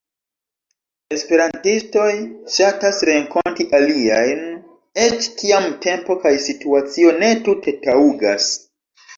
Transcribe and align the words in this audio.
Esperantistoj 1.15 2.07
ŝatas 2.55 3.01
renkonti 3.09 3.67
aliajn, 3.81 4.41
eĉ 5.05 5.29
kiam 5.43 5.69
tempo 5.87 6.19
kaj 6.25 6.35
situacio 6.49 7.17
ne 7.23 7.31
tute 7.51 7.77
taŭgas. 7.87 8.51